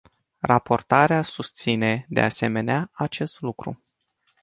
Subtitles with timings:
[0.43, 3.81] Raportoarea susține, de asemenea, acest lucru.